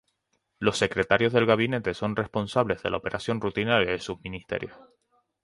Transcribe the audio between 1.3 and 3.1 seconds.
del gabinete son responsables de la